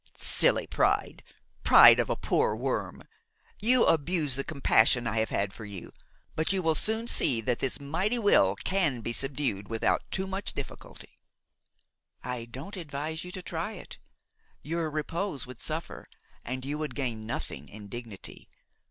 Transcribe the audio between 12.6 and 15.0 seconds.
advise you to try it; your